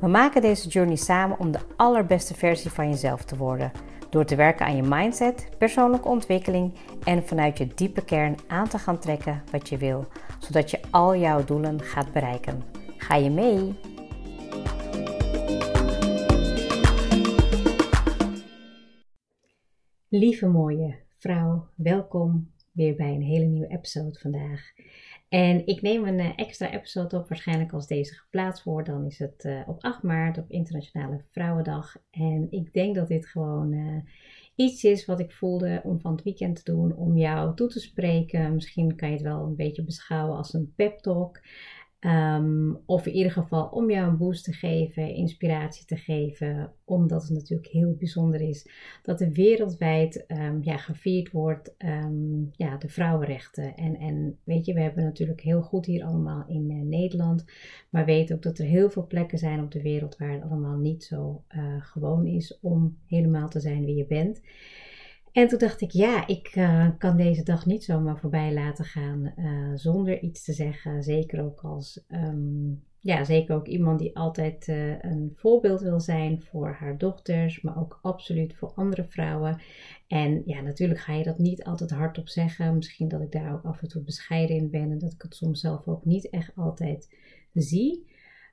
[0.00, 3.72] We maken deze journey samen om de allerbeste versie van jezelf te worden.
[4.10, 8.78] Door te werken aan je mindset, persoonlijke ontwikkeling en vanuit je diepe kern aan te
[8.78, 10.06] gaan trekken wat je wil,
[10.38, 12.62] zodat je al jouw doelen gaat bereiken.
[12.96, 13.74] Ga je mee?
[20.08, 24.72] Lieve mooie vrouw, welkom weer bij een hele nieuwe episode vandaag.
[25.28, 28.88] En ik neem een eh, extra episode op, waarschijnlijk als deze geplaatst wordt.
[28.88, 31.96] Dan is het uh, op 8 maart, op Internationale Vrouwendag.
[32.10, 33.96] En ik denk dat dit gewoon uh,
[34.54, 37.80] iets is wat ik voelde om van het weekend te doen, om jou toe te
[37.80, 38.54] spreken.
[38.54, 41.40] Misschien kan je het wel een beetje beschouwen als een pep talk.
[42.06, 47.22] Um, of in ieder geval om jou een boost te geven, inspiratie te geven, omdat
[47.22, 48.68] het natuurlijk heel bijzonder is
[49.02, 53.76] dat er wereldwijd um, ja, gevierd wordt um, ja, de vrouwenrechten.
[53.76, 57.44] En, en weet je, we hebben natuurlijk heel goed hier allemaal in uh, Nederland,
[57.90, 60.76] maar weten ook dat er heel veel plekken zijn op de wereld waar het allemaal
[60.76, 64.40] niet zo uh, gewoon is om helemaal te zijn wie je bent.
[65.34, 69.32] En toen dacht ik, ja, ik uh, kan deze dag niet zomaar voorbij laten gaan
[69.36, 71.02] uh, zonder iets te zeggen.
[71.02, 76.42] Zeker ook als, um, ja, zeker ook iemand die altijd uh, een voorbeeld wil zijn
[76.42, 79.60] voor haar dochters, maar ook absoluut voor andere vrouwen.
[80.06, 82.74] En ja, natuurlijk ga je dat niet altijd hardop zeggen.
[82.74, 85.34] Misschien dat ik daar ook af en toe bescheiden in ben en dat ik het
[85.34, 87.16] soms zelf ook niet echt altijd
[87.52, 88.06] zie.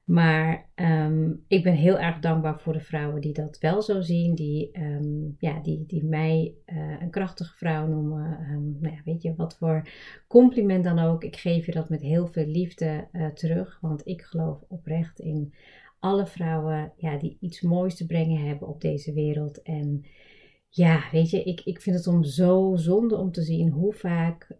[0.05, 4.35] Maar um, ik ben heel erg dankbaar voor de vrouwen die dat wel zo zien.
[4.35, 8.39] Die, um, ja, die, die mij uh, een krachtige vrouw noemen.
[8.51, 9.89] Um, nou ja, weet je, wat voor
[10.27, 11.23] compliment dan ook.
[11.23, 13.77] Ik geef je dat met heel veel liefde uh, terug.
[13.81, 15.53] Want ik geloof oprecht in
[15.99, 19.61] alle vrouwen ja, die iets moois te brengen hebben op deze wereld.
[19.61, 20.05] En
[20.69, 24.57] ja, weet je, ik, ik vind het om zo zonde om te zien hoe vaak,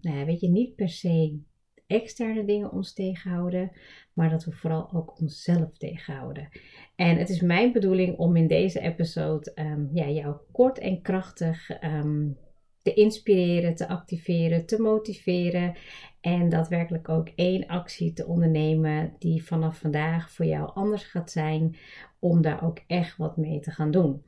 [0.00, 1.40] nou ja, weet je, niet per se
[1.86, 3.72] externe dingen ons tegenhouden,
[4.12, 6.48] maar dat we vooral ook onszelf tegenhouden.
[6.96, 11.82] En het is mijn bedoeling om in deze episode um, ja, jou kort en krachtig
[11.84, 12.38] um,
[12.82, 15.74] te inspireren, te activeren, te motiveren
[16.22, 21.76] en daadwerkelijk ook één actie te ondernemen die vanaf vandaag voor jou anders gaat zijn
[22.18, 24.22] om daar ook echt wat mee te gaan doen.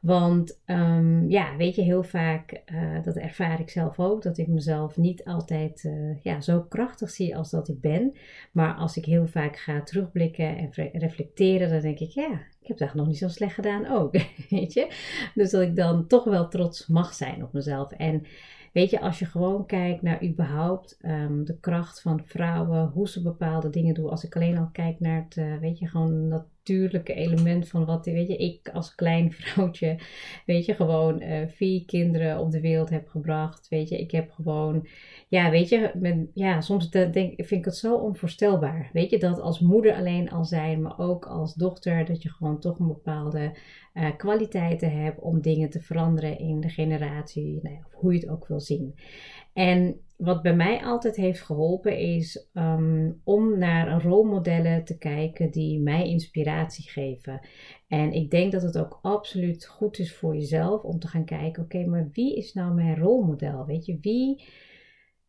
[0.00, 4.46] Want um, ja, weet je, heel vaak, uh, dat ervaar ik zelf ook, dat ik
[4.46, 8.12] mezelf niet altijd uh, ja, zo krachtig zie als dat ik ben.
[8.52, 12.78] Maar als ik heel vaak ga terugblikken en reflecteren, dan denk ik, ja, ik heb
[12.78, 14.12] het nog niet zo slecht gedaan ook.
[14.50, 14.86] weet je?
[15.34, 17.92] Dus dat ik dan toch wel trots mag zijn op mezelf.
[17.92, 18.22] En
[18.72, 23.22] Weet je, als je gewoon kijkt naar überhaupt um, de kracht van vrouwen, hoe ze
[23.22, 24.10] bepaalde dingen doen.
[24.10, 28.04] Als ik alleen al kijk naar het, uh, weet je, gewoon natuurlijke element van wat,
[28.04, 29.98] weet je, ik als klein vrouwtje,
[30.46, 33.68] weet je, gewoon uh, vier kinderen op de wereld heb gebracht.
[33.68, 34.86] Weet je, ik heb gewoon,
[35.28, 38.90] ja, weet je, met, ja, soms denk, vind ik het zo onvoorstelbaar.
[38.92, 42.60] Weet je, dat als moeder alleen al zijn, maar ook als dochter, dat je gewoon
[42.60, 43.52] toch een bepaalde
[43.94, 48.28] uh, kwaliteiten hebt om dingen te veranderen in de generatie, nou ja, hoe je het
[48.28, 48.94] ook wil zien.
[49.52, 55.80] En wat bij mij altijd heeft geholpen is um, om naar rolmodellen te kijken die
[55.80, 57.40] mij inspiratie geven.
[57.88, 61.62] En ik denk dat het ook absoluut goed is voor jezelf om te gaan kijken:
[61.62, 63.66] oké, maar wie is nou mijn rolmodel?
[63.66, 64.44] Weet je, wie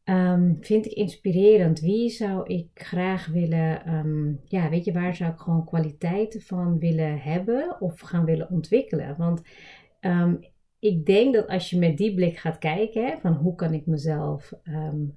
[0.06, 1.80] um, vind ik inspirerend?
[1.80, 6.80] Wie zou ik graag willen, um, ja, weet je, waar zou ik gewoon kwaliteiten van
[6.80, 9.18] willen hebben of gaan willen ontwikkelen?
[9.18, 9.42] Want
[10.02, 10.40] um,
[10.80, 13.86] ik denk dat als je met die blik gaat kijken, hè, van hoe kan ik
[13.86, 14.54] mezelf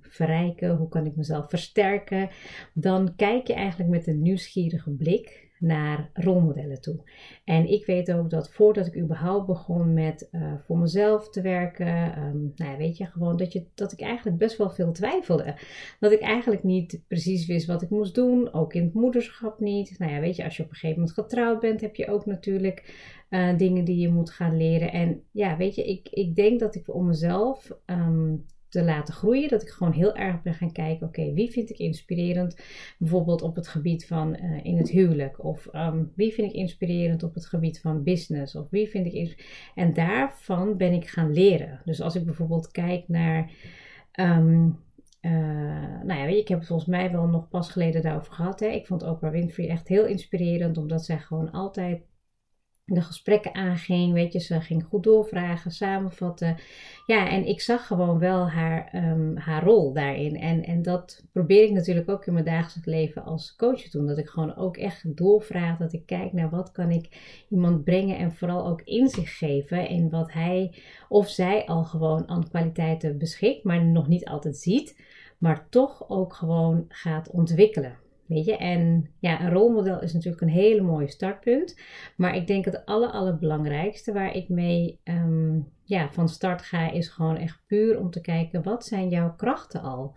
[0.00, 2.28] verrijken, hoe kan ik mezelf versterken,
[2.74, 6.96] dan kijk je eigenlijk met een nieuwsgierige blik naar rolmodellen toe.
[7.44, 12.18] En ik weet ook dat voordat ik überhaupt begon met uh, voor mezelf te werken,
[12.18, 15.54] um, nou ja, weet je gewoon dat, je, dat ik eigenlijk best wel veel twijfelde.
[16.00, 19.98] Dat ik eigenlijk niet precies wist wat ik moest doen, ook in het moederschap niet.
[19.98, 22.26] Nou ja, weet je, als je op een gegeven moment getrouwd bent, heb je ook
[22.26, 22.94] natuurlijk
[23.30, 24.92] uh, dingen die je moet gaan leren.
[24.92, 28.44] En ja, weet je, ik, ik denk dat ik om mezelf um,
[28.74, 29.48] te laten groeien.
[29.48, 32.60] Dat ik gewoon heel erg ben gaan kijken, oké, wie vind ik inspirerend?
[32.98, 35.44] Bijvoorbeeld op het gebied van uh, in het huwelijk.
[35.44, 38.56] Of um, wie vind ik inspirerend op het gebied van business?
[38.56, 39.44] Of wie vind ik
[39.74, 41.80] En daarvan ben ik gaan leren.
[41.84, 43.50] Dus als ik bijvoorbeeld kijk naar...
[44.20, 44.82] Um,
[45.20, 45.32] uh,
[46.02, 48.60] nou ja, ik heb volgens mij wel nog pas geleden daarover gehad.
[48.60, 48.66] Hè.
[48.66, 52.02] Ik vond Oprah Winfrey echt heel inspirerend, omdat zij gewoon altijd
[52.84, 54.12] de gesprekken aanging.
[54.12, 56.56] Weet je, ze ging goed doorvragen, samenvatten.
[57.06, 60.36] Ja, en ik zag gewoon wel haar, ehm, haar rol daarin.
[60.36, 64.06] En, en dat probeer ik natuurlijk ook in mijn dagelijks leven als coach te doen.
[64.06, 65.78] Dat ik gewoon ook echt doorvraag.
[65.78, 67.08] Dat ik kijk naar wat kan ik
[67.48, 68.18] iemand brengen.
[68.18, 70.74] En vooral ook inzicht geven in wat hij
[71.08, 73.64] of zij al gewoon aan kwaliteiten beschikt.
[73.64, 75.00] Maar nog niet altijd ziet.
[75.38, 78.03] Maar toch ook gewoon gaat ontwikkelen.
[78.26, 81.80] Weet je, en ja, een rolmodel is natuurlijk een hele mooie startpunt.
[82.16, 87.08] Maar ik denk het aller, allerbelangrijkste waar ik mee ehm, ja, van start ga, is
[87.08, 90.16] gewoon echt puur om te kijken, wat zijn jouw krachten al?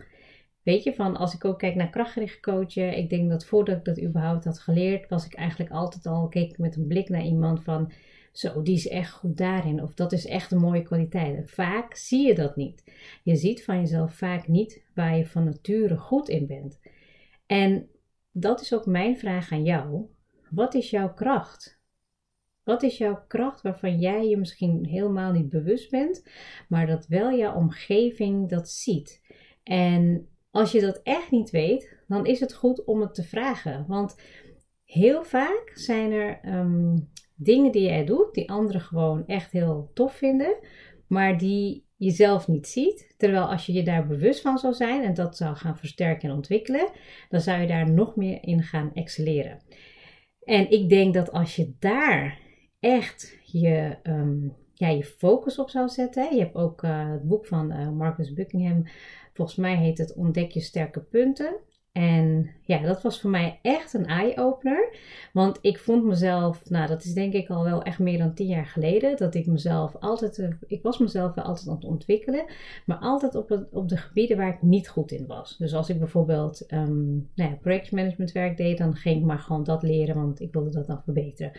[0.62, 3.84] Weet je, van als ik ook kijk naar krachtgericht coachen, ik denk dat voordat ik
[3.84, 7.62] dat überhaupt had geleerd, was ik eigenlijk altijd al, keek met een blik naar iemand
[7.62, 7.92] van,
[8.32, 9.82] zo, die is echt goed daarin.
[9.82, 11.50] Of dat is echt een mooie kwaliteit.
[11.50, 12.84] vaak zie je dat niet.
[13.22, 16.80] Je ziet van jezelf vaak niet waar je van nature goed in bent.
[17.46, 17.88] En
[18.40, 20.06] dat is ook mijn vraag aan jou.
[20.50, 21.80] Wat is jouw kracht?
[22.64, 26.28] Wat is jouw kracht waarvan jij je misschien helemaal niet bewust bent,
[26.68, 29.22] maar dat wel jouw omgeving dat ziet?
[29.62, 33.84] En als je dat echt niet weet, dan is het goed om het te vragen.
[33.88, 34.16] Want
[34.84, 36.96] heel vaak zijn er ehm,
[37.34, 40.56] dingen die jij doet, die anderen gewoon echt heel tof vinden,
[41.06, 43.14] maar die jezelf niet ziet.
[43.16, 46.34] Terwijl als je je daar bewust van zou zijn en dat zou gaan versterken en
[46.34, 46.90] ontwikkelen,
[47.28, 49.58] dan zou je daar nog meer in gaan excelleren.
[50.44, 52.38] En ik denk dat als je daar
[52.80, 56.34] echt je, um, ja, je focus op zou zetten.
[56.34, 58.84] Je hebt ook uh, het boek van uh, Marcus Buckingham.
[59.32, 61.56] Volgens mij heet het Ontdek je sterke punten.
[61.98, 64.96] En ja, dat was voor mij echt een eye-opener.
[65.32, 68.46] Want ik vond mezelf, nou dat is denk ik al wel echt meer dan tien
[68.46, 72.44] jaar geleden, dat ik mezelf altijd, eh, ik was mezelf wel altijd aan het ontwikkelen,
[72.86, 75.56] maar altijd op, het, op de gebieden waar ik niet goed in was.
[75.56, 79.64] Dus als ik bijvoorbeeld um, nou ja, projectmanagement werk deed, dan ging ik maar gewoon
[79.64, 81.52] dat leren, want ik wilde dat dan verbeteren.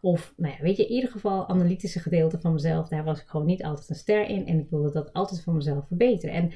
[0.00, 3.26] Of, nou ja, weet je, in ieder geval analytische gedeelte van mezelf, daar was ik
[3.26, 6.34] gewoon niet altijd een ster in en ik wilde dat altijd van mezelf verbeteren.
[6.34, 6.52] En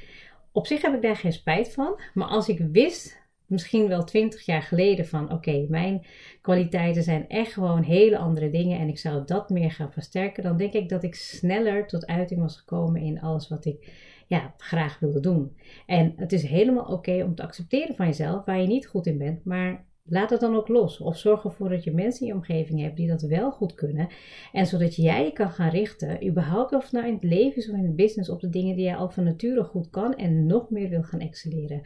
[0.53, 4.47] op zich heb ik daar geen spijt van, maar als ik wist misschien wel twintig
[4.47, 6.07] jaar geleden van oké, mijn
[6.41, 10.57] kwaliteiten zijn echt gewoon hele andere dingen en ik zou dat meer gaan versterken, dan
[10.57, 14.99] denk ik dat ik sneller tot uiting was gekomen in alles wat ik ja, graag
[14.99, 15.57] wilde doen.
[15.87, 19.19] En het is helemaal oké om te accepteren van jezelf waar je niet goed in
[19.19, 21.01] bent, maar laat het dan ook los.
[21.01, 24.09] Of zorg ervoor dat je mensen in je omgeving hebt die dat wel goed kunnen.
[24.53, 27.71] En zodat jij je kan gaan richten, überhaupt of het nou in het leven is
[27.71, 30.47] of in het business, op de dingen die jij al van nature goed kan en
[30.47, 31.83] nog meer wil gaan excelleren.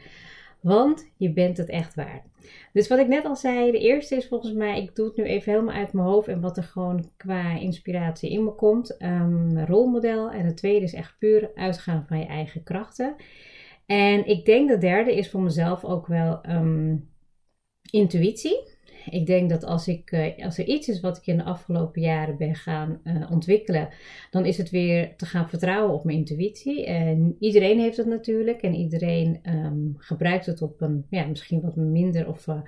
[0.61, 2.25] Want je bent het echt waard.
[2.73, 5.23] Dus wat ik net al zei, de eerste is volgens mij, ik doe het nu
[5.23, 9.01] even helemaal uit mijn hoofd en wat er gewoon qua inspiratie in me komt.
[9.01, 10.31] Um, rolmodel.
[10.31, 13.15] En de tweede is echt puur uitgaan van je eigen krachten.
[13.85, 17.09] En ik denk de derde is voor mezelf ook wel um,
[17.91, 18.70] intuïtie.
[19.09, 22.01] Ik denk dat als, ik, eh, als er iets is wat ik in de afgelopen
[22.01, 23.89] jaren ben gaan uh, ontwikkelen,
[24.31, 26.85] dan is het weer te gaan vertrouwen op mijn intuïtie.
[26.85, 31.75] En iedereen heeft het natuurlijk en iedereen um, gebruikt het op een ja, misschien wat
[31.75, 32.61] minder of uh,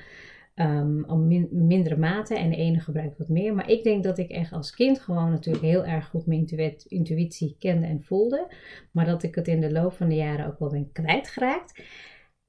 [1.50, 3.53] mindere mate en de ene gebruikt wat meer.
[3.53, 7.56] Maar ik denk dat ik echt als kind gewoon natuurlijk heel erg goed mijn intuïtie
[7.59, 8.47] kende en voelde.
[8.91, 11.81] Maar dat ik het in de loop van de jaren ook wel ben kwijtgeraakt.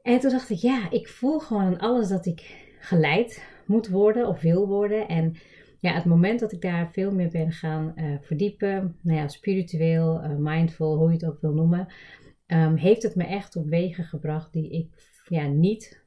[0.02, 4.28] En toen dacht ik, ja, ik voel gewoon aan alles dat ik geleid moet worden
[4.28, 5.08] of wil worden.
[5.08, 5.36] En
[5.80, 10.24] ja, het moment dat ik daar veel meer ben gaan uh, verdiepen, nou ja, spiritueel,
[10.24, 11.86] uh, mindful, hoe je het ook wil noemen,
[12.46, 14.88] um, heeft het me echt op wegen gebracht die ik
[15.28, 16.04] ja, niet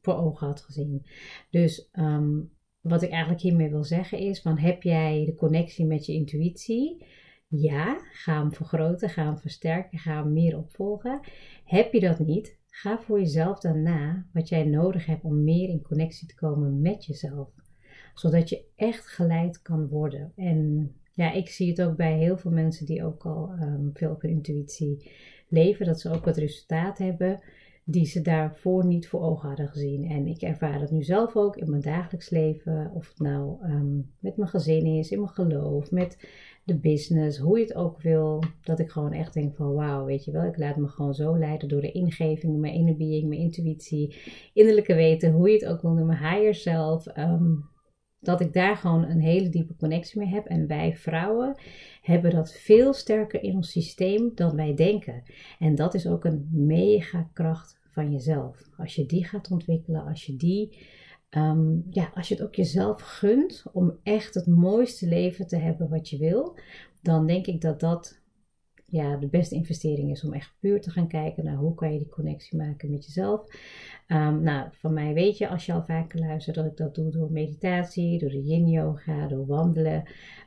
[0.00, 1.06] voor ogen had gezien.
[1.50, 6.06] Dus um, wat ik eigenlijk hiermee wil zeggen is: van heb jij de connectie met
[6.06, 7.06] je intuïtie?
[7.48, 11.20] Ja, ga hem vergroten, ga hem versterken, ga hem meer opvolgen.
[11.64, 12.58] Heb je dat niet?
[12.80, 16.80] Ga voor jezelf dan na wat jij nodig hebt om meer in connectie te komen
[16.80, 17.48] met jezelf.
[18.14, 20.32] Zodat je echt geleid kan worden.
[20.36, 24.10] En ja, ik zie het ook bij heel veel mensen die ook al um, veel
[24.10, 25.10] op hun intuïtie
[25.48, 25.86] leven.
[25.86, 27.40] Dat ze ook wat resultaat hebben
[27.84, 30.04] die ze daarvoor niet voor ogen hadden gezien.
[30.04, 32.90] En ik ervaar het nu zelf ook in mijn dagelijks leven.
[32.94, 36.28] Of het nou um, met mijn gezin is, in mijn geloof, met
[36.68, 38.42] de business, hoe je het ook wil.
[38.62, 41.38] Dat ik gewoon echt denk van wauw, weet je wel, ik laat me gewoon zo
[41.38, 44.16] leiden door de ingeving, mijn inner being, mijn intuïtie,
[44.52, 47.06] innerlijke weten, hoe je het ook wil noemen, higher self.
[47.18, 47.64] Um,
[48.20, 50.46] dat ik daar gewoon een hele diepe connectie mee heb.
[50.46, 51.60] En wij vrouwen
[52.02, 55.22] hebben dat veel sterker in ons systeem dan wij denken.
[55.58, 58.68] En dat is ook een mega kracht van jezelf.
[58.76, 60.78] Als je die gaat ontwikkelen, als je die
[61.30, 65.88] Um, ja, als je het ook jezelf gunt om echt het mooiste leven te hebben
[65.88, 66.58] wat je wil,
[67.02, 68.20] dan denk ik dat dat
[68.90, 71.98] ja, de beste investering is om echt puur te gaan kijken naar hoe kan je
[71.98, 73.40] die connectie maken met jezelf.
[74.06, 77.10] Um, nou, van mij weet je als je al vaker luistert dat ik dat doe
[77.10, 80.02] door meditatie, door de yin yoga, door wandelen.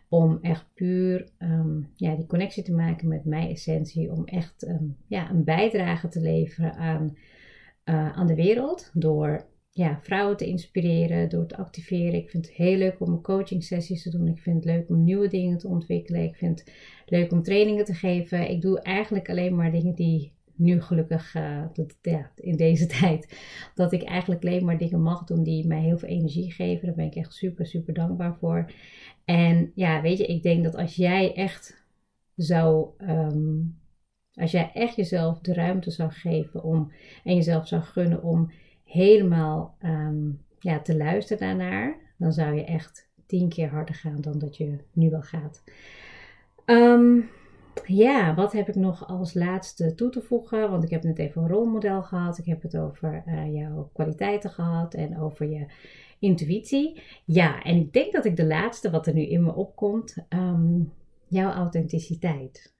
[0.10, 4.12] Om echt puur um, ja, die connectie te maken met mijn essentie.
[4.12, 4.68] Om echt
[5.08, 7.18] ja, een bijdrage te leveren aan,
[7.86, 8.92] uh, aan de wereld.
[8.94, 12.13] Door ja, vrouwen te inspireren, door te activeren.
[12.13, 14.28] Ik vind het heel leuk om coaching sessies te doen.
[14.28, 16.24] Ik vind het leuk om nieuwe dingen te ontwikkelen.
[16.24, 16.74] Ik vind het
[17.06, 18.50] leuk om trainingen te geven.
[18.50, 21.32] Ik doe eigenlijk alleen maar dingen die nu gelukkig
[21.74, 23.42] dat, ja, in deze tijd,
[23.75, 26.86] dat ik eigenlijk alleen maar dingen mag doen die mij heel veel energie geven.
[26.86, 28.72] Daar ben ik echt super, super dankbaar voor.
[29.25, 31.86] En ja, weet je, ik denk dat als jij echt
[32.36, 33.80] zou, um,
[34.34, 36.92] als jij echt jezelf de ruimte zou geven om,
[37.24, 38.51] en jezelf zou gunnen om
[38.92, 44.40] helemaal um, ja, te luisteren daarnaar, dan zou je echt tien keer harder gaan dan
[44.40, 45.64] dat je nu wel gaat.
[46.66, 47.30] Um,
[47.86, 50.70] ja, wat heb ik nog als laatste toe te voegen?
[50.70, 52.38] Want ik heb net even een rolmodel gehad.
[52.38, 55.66] Ik heb het over uh, jouw kwaliteiten gehad en over je
[56.20, 57.02] intuïtie.
[57.26, 60.94] Ja, en ik denk dat ik de laatste, wat er nu in me opkomt, um,
[61.28, 62.76] jouw authenticiteit.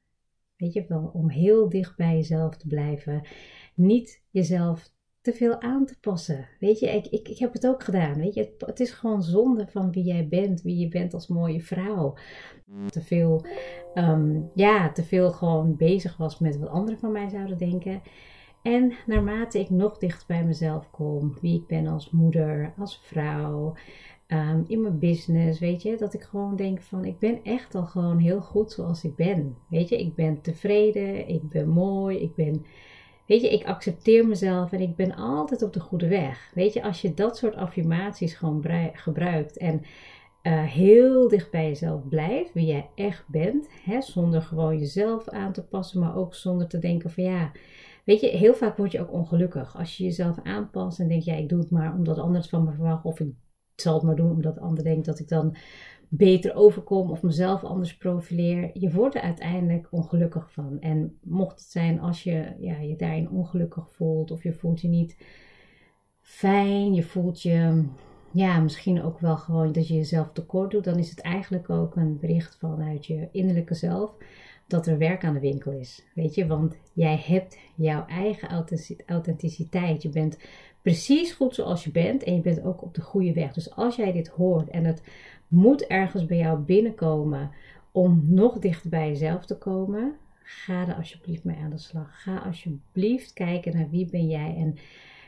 [0.58, 3.28] Weet je wel, om heel dicht bij jezelf te blijven.
[3.76, 6.48] Niet jezelf te veel aan te passen.
[6.60, 8.18] Weet je, ik, ik, ik heb het ook gedaan.
[8.18, 11.62] Weet je, het, is gewoon zonde van wie jij bent, wie je bent als mooie
[11.62, 12.14] vrouw.
[12.88, 13.46] Te veel,
[13.94, 18.02] um, ja, te veel gewoon bezig was met wat anderen van mij zouden denken.
[18.62, 23.76] En naarmate ik nog dichter bij mezelf kom, wie ik ben als moeder, als vrouw,
[24.28, 27.86] um, in mijn business, weet je, dat ik gewoon denk van, ik ben echt al
[27.86, 29.56] gewoon heel goed zoals ik ben.
[29.70, 32.66] Weet je, ik ben tevreden, ik ben mooi, ik ben
[33.32, 36.52] Weet je, ik accepteer mezelf en ik ben altijd op de goede weg.
[36.54, 39.82] Weet je, als je dat soort affirmaties gewoon gebruikt en
[40.44, 45.54] uh, heel dicht bij jezelf blijft, wie jij echt bent, hè, zonder gewoon jezelf aan
[45.54, 47.52] te passen, maar ook zonder te denken van ja,
[48.04, 51.36] weet je, heel vaak word je ook ongelukkig als je jezelf aanpast en denk ja,
[51.36, 53.34] ik doe het maar omdat anders van me verwacht of ik
[53.76, 55.56] zal het maar doen omdat de ander denkt dat ik dan
[56.10, 58.70] beter overkom of mezelf anders profileer.
[58.74, 60.80] Je wordt er uiteindelijk ongelukkig van.
[60.80, 64.88] En mocht het zijn als je ja, je daarin ongelukkig voelt of je voelt je
[64.88, 65.18] niet
[66.22, 67.84] fijn, je voelt je
[68.32, 71.96] ja, misschien ook wel gewoon dat je jezelf tekort doet, dan is het eigenlijk ook
[71.96, 74.16] een bericht vanuit je innerlijke zelf
[74.68, 76.04] dat er werk aan de winkel is.
[76.16, 78.66] Weet je, want jij hebt jouw eigen
[79.06, 80.02] authenticiteit.
[80.02, 80.38] Je bent
[80.82, 83.54] precies goed zoals je bent en je bent ook op de goede weg.
[83.54, 85.04] Dus als jij dit hoort en het
[85.48, 87.52] moet ergens bij jou binnenkomen
[87.92, 92.22] om nog dichter bij jezelf te komen, ga er alsjeblieft mee aan de slag.
[92.24, 94.76] Ga alsjeblieft kijken naar wie ben jij en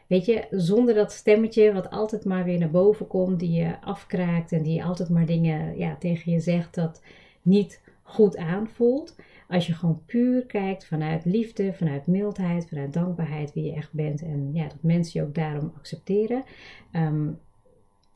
[0.08, 4.52] weet je, zonder dat stemmetje wat altijd maar weer naar boven komt, die je afkraakt
[4.52, 7.02] en die altijd maar dingen ja, tegen je zegt dat
[7.42, 9.16] niet goed aanvoelt.
[9.54, 14.22] Als je gewoon puur kijkt vanuit liefde, vanuit mildheid, vanuit dankbaarheid wie je echt bent
[14.22, 16.44] en ja, dat mensen je ook daarom accepteren.
[16.92, 17.40] Um,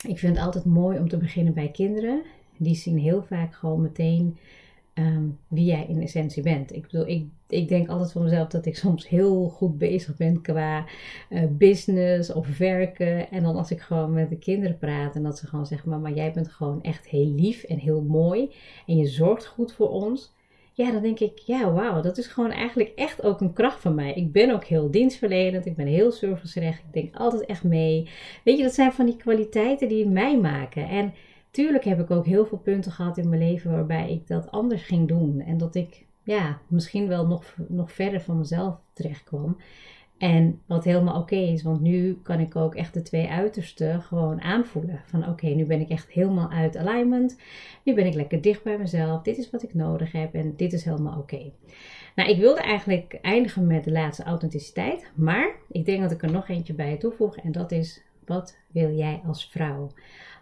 [0.08, 2.22] ik vind het altijd mooi om te beginnen bij kinderen.
[2.58, 4.38] Die zien heel vaak gewoon meteen
[4.94, 6.76] um, wie jij in essentie bent.
[6.76, 10.42] Ik bedoel, ik, ik denk altijd van mezelf dat ik soms heel goed bezig ben
[10.42, 10.86] qua
[11.30, 13.32] uh, business of werken.
[13.32, 16.14] En dan als ik gewoon met de kinderen praat en dat ze gewoon zeggen, maar
[16.14, 18.52] jij bent gewoon echt heel lief en heel mooi.
[18.86, 20.36] En je zorgt goed voor ons
[20.78, 23.96] ja, dan denk ik, ja, wauw, dat is gewoon eigenlijk echt ook een kracht van
[23.96, 24.14] mij.
[24.14, 28.10] Ik ben ook heel dienstverlenend, ik ben heel servicerecht, ik denk altijd echt mee.
[28.44, 30.90] Weet je, dat zijn van die kwaliteiten die mij maken.
[30.90, 31.14] En
[31.52, 34.84] tuurlijk heb ik ook heel veel punten gehad in mijn leven waarbij ik dat anders
[34.84, 35.40] ging doen.
[35.40, 39.58] En dat ik, ja, misschien wel nog, nog verder van mezelf terecht kwam.
[40.18, 44.42] En wat helemaal oké is, want nu kan ik ook echt de twee uitersten gewoon
[44.42, 45.02] aanvoelen.
[45.06, 47.40] Van oké, nu ben ik echt helemaal uit alignment.
[47.84, 49.22] Nu ben ik lekker dicht bij mezelf.
[49.22, 51.52] Dit is wat ik nodig heb en dit is helemaal oké.
[52.16, 55.12] Nou, ik wilde eigenlijk eindigen met de laatste authenticiteit.
[55.16, 57.38] Maar ik denk dat ik er nog eentje bij toevoeg.
[57.38, 59.92] En dat is, wat wil jij als vrouw?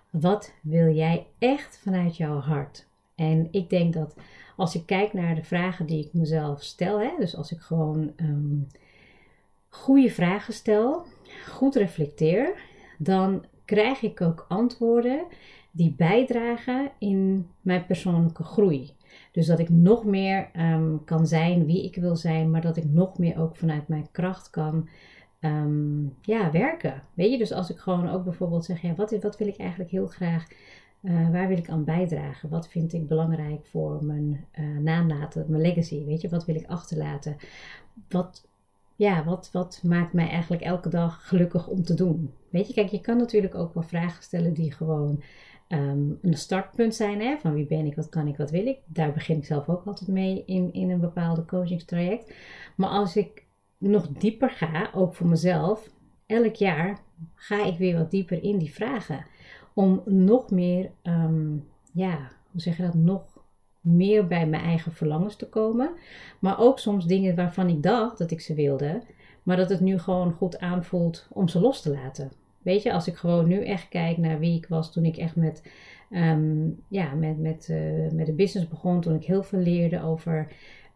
[0.10, 2.88] Wat wil jij echt vanuit jouw hart?
[3.16, 4.16] En ik denk dat
[4.56, 8.14] als ik kijk naar de vragen die ik mezelf stel, hè, dus als ik gewoon
[8.16, 8.68] um,
[9.76, 11.06] goede vragen stel,
[11.48, 12.54] goed reflecteer,
[12.98, 15.26] dan krijg ik ook antwoorden
[15.72, 18.94] die bijdragen in mijn persoonlijke groei.
[19.32, 22.86] Dus dat ik nog meer um, kan zijn wie ik wil zijn, maar dat ik
[22.86, 24.90] nog meer ook vanuit mijn kracht kan
[25.40, 27.02] um, ja, werken.
[27.14, 29.92] Weet je, dus als ik gewoon ook bijvoorbeeld zeg, ja, wat, wat wil ik eigenlijk
[29.92, 30.48] heel graag,
[31.02, 32.50] uh, waar wil ik aan bijdragen?
[32.50, 35.04] Wat vind ik belangrijk voor mijn uh,
[35.48, 36.06] mijn legacy?
[36.06, 37.36] Weet je, wat wil ik achterlaten?
[38.10, 38.48] Wat,
[38.96, 42.34] ja, wat, wat maakt mij eigenlijk elke dag gelukkig om te doen?
[42.50, 45.24] Weet je, kijk, je kan natuurlijk ook wel vragen stellen die gewoon
[45.68, 47.22] ehm, een startpunt zijn.
[47.22, 47.38] Hè?
[47.38, 48.80] Van wie ben ik, wat kan ik, wat wil ik.
[48.86, 52.34] Daar begin ik zelf ook altijd mee in, in een bepaalde coachingstraject.
[52.76, 53.46] Maar als ik
[53.78, 55.90] nog dieper ga, ook voor mezelf,
[56.26, 57.00] elk jaar
[57.36, 59.26] ga ik weer wat dieper in die vragen.
[59.74, 61.58] Om nog meer, ehm,
[61.92, 63.35] ja, hoe zeg je dat, nog
[63.86, 65.90] meer bij mijn eigen verlangens te komen.
[66.40, 69.02] Maar ook soms dingen waarvan ik dacht dat ik ze wilde,
[69.44, 72.32] maar dat het nu gewoon goed aanvoelt om ze los te laten.
[72.62, 75.36] Weet je, als ik gewoon nu echt kijk naar wie ik was toen ik echt
[75.36, 75.64] met,
[76.10, 80.48] ehm, ja, met, met, uh, met de business begon, toen ik heel veel leerde over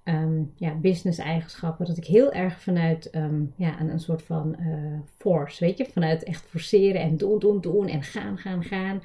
[0.10, 1.86] um, ja, business-eigenschappen.
[1.86, 6.24] Dat ik heel erg vanuit um, ja, een, soort van uh, force, weet je, vanuit
[6.24, 9.02] echt forceren en doen, doen, doen en gaan, gaan, gaan.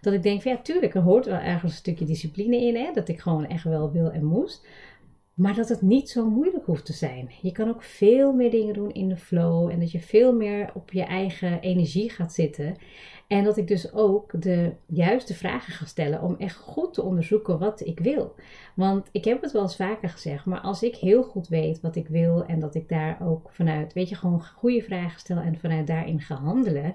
[0.00, 2.92] Dat ik denk van ja, tuurlijk, er hoort wel ergens een stukje discipline in, hè,
[2.92, 4.66] dat ik gewoon echt wel wil en moest.
[5.34, 7.30] Maar dat het niet zo moeilijk hoeft te zijn.
[7.42, 10.70] Je kan ook veel meer dingen doen in de flow en dat je veel meer
[10.74, 12.76] op je eigen energie gaat zitten.
[13.26, 17.58] En dat ik dus ook de juiste vragen ga stellen om echt goed te onderzoeken
[17.58, 18.34] wat ik wil.
[18.74, 21.96] Want ik heb het wel eens vaker gezegd, maar als ik heel goed weet wat
[21.96, 25.58] ik wil en dat ik daar ook vanuit, weet je, gewoon goede vragen stel en
[25.58, 26.94] vanuit daarin ga handelen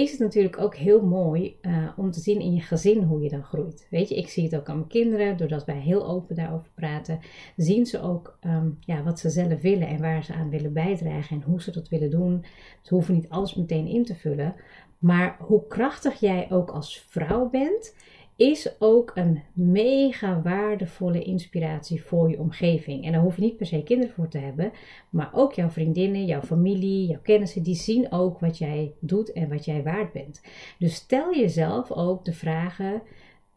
[0.00, 3.28] is het natuurlijk ook heel mooi uh, om te zien in je gezin hoe je
[3.28, 3.86] dan groeit.
[3.90, 7.20] Weet je, ik zie het ook aan mijn kinderen, doordat wij heel open daarover praten,
[7.56, 11.36] zien ze ook um, ja, wat ze zelf willen en waar ze aan willen bijdragen
[11.36, 12.44] en hoe ze dat willen doen.
[12.82, 14.54] Ze hoeven niet alles meteen in te vullen,
[14.98, 17.94] maar hoe krachtig jij ook als vrouw bent,
[18.40, 23.04] is ook een mega waardevolle inspiratie voor je omgeving.
[23.04, 24.72] En daar hoef je niet per se kinderen voor te hebben,
[25.10, 29.48] maar ook jouw vriendinnen, jouw familie, jouw kennissen, die zien ook wat jij doet en
[29.48, 30.42] wat jij waard bent.
[30.78, 33.02] Dus stel jezelf ook de vragen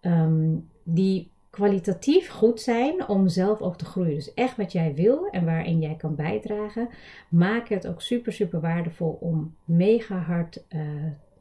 [0.01, 4.15] um, die kwalitatief goed zijn om zelf ook te groeien.
[4.15, 6.89] Dus echt wat jij wil en waarin jij kan bijdragen,
[7.29, 10.81] maak het ook super, super waardevol om mega hard uh,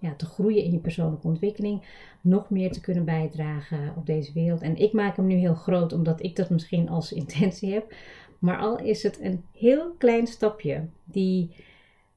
[0.02, 1.82] ja, te groeien in je persoonlijke ontwikkeling,
[2.20, 4.60] nog meer te kunnen bijdragen op deze wereld.
[4.60, 7.94] En ik maak hem nu heel groot omdat ik dat misschien als intentie heb.
[8.38, 11.54] Maar al is het een heel klein stapje die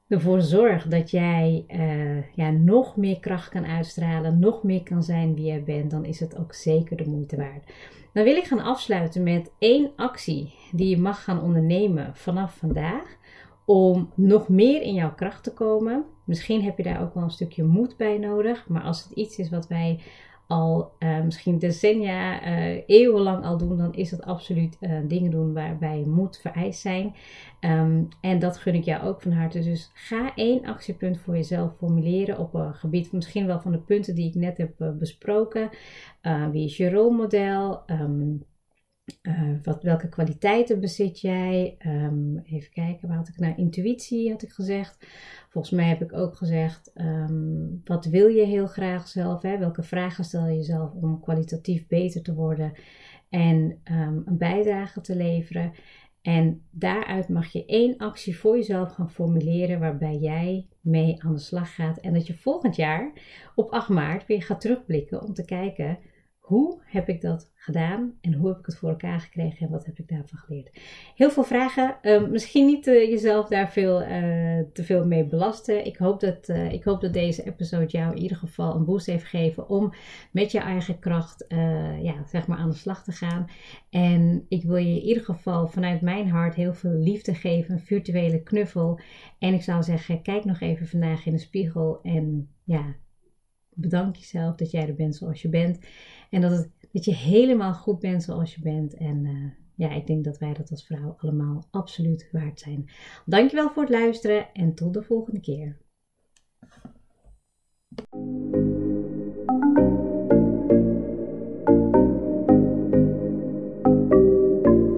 [0.07, 5.35] ervoor zorgt dat jij uh, ja, nog meer kracht kan uitstralen, nog meer kan zijn
[5.35, 7.73] wie jij bent, dan is het ook zeker de moeite waard.
[8.13, 13.17] Dan wil ik gaan afsluiten met één actie die je mag gaan ondernemen vanaf vandaag
[13.65, 16.05] om nog meer in jouw kracht te komen.
[16.25, 18.67] Misschien heb je daar ook wel een stukje moed bij nodig.
[18.67, 19.99] Maar als het iets is wat wij
[20.47, 25.53] al uh, misschien decennia, uh, eeuwenlang al doen, dan is dat absoluut uh, dingen doen
[25.53, 27.15] waarbij moed vereist zijn.
[27.59, 29.59] Um, en dat gun ik jou ook van harte.
[29.59, 34.15] Dus ga één actiepunt voor jezelf formuleren op een gebied, misschien wel van de punten
[34.15, 35.69] die ik net heb besproken.
[36.51, 37.83] wie is je rolmodel?
[37.87, 38.45] Um,
[39.21, 41.77] uh, wat, welke kwaliteiten bezit jij?
[41.85, 43.55] Um, even kijken, waar had ik nou?
[43.55, 45.07] Intuïtie had ik gezegd.
[45.49, 49.41] Volgens mij heb ik ook gezegd, um, wat wil je heel graag zelf?
[49.41, 49.57] Hè?
[49.57, 52.73] Welke vragen stel je jezelf om kwalitatief beter te worden
[53.29, 55.73] en um, een bijdrage te leveren?
[56.21, 61.39] En daaruit mag je één actie voor jezelf gaan formuleren waarbij jij mee aan de
[61.39, 61.97] slag gaat.
[61.97, 63.11] En dat je volgend jaar
[63.55, 65.97] op 8 maart weer gaat terugblikken om te kijken
[66.45, 69.85] hoe heb ik dat gedaan en hoe heb ik het voor elkaar gekregen en wat
[69.85, 70.79] heb ik daarvan geleerd?
[71.15, 71.97] Heel veel vragen.
[72.01, 74.07] Uh, misschien niet uh, jezelf daar veel, uh,
[74.73, 75.85] te veel mee belasten.
[75.85, 79.05] Ik hoop, dat, eh, ik hoop dat deze episode jou in ieder geval een boost
[79.05, 79.93] heeft gegeven om
[80.31, 81.45] met je eigen kracht
[82.01, 83.49] ja, zeg maar aan de slag te gaan.
[83.89, 87.79] En ik wil je in ieder geval vanuit mijn hart heel veel liefde geven, een
[87.79, 88.99] virtuele knuffel.
[89.39, 92.95] En ik zou zeggen, kijk nog even vandaag in de spiegel en ja,
[93.75, 95.79] bedank jezelf dat jij er bent zoals je bent.
[96.29, 98.93] En dat, het, dat je helemaal goed bent zoals je bent.
[98.93, 102.89] En uh, ja, ik denk dat wij dat als vrouw allemaal absoluut waard zijn.
[103.25, 105.77] Dankjewel voor het luisteren en tot de volgende keer.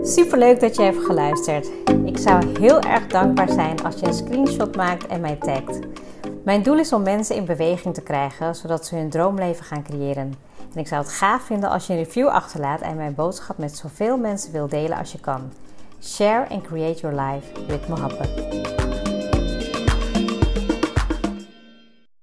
[0.01, 1.71] Super leuk dat je hebt geluisterd.
[2.05, 5.79] Ik zou heel erg dankbaar zijn als je een screenshot maakt en mij tagt.
[6.47, 10.33] Mijn doel is om mensen in beweging te krijgen, zodat ze hun droomleven gaan creëren.
[10.73, 13.77] En ik zou het gaaf vinden als je een review achterlaat en mijn boodschap met
[13.77, 15.51] zoveel mensen wil delen als je kan.
[16.03, 18.86] Share and create your life with Mohabbat.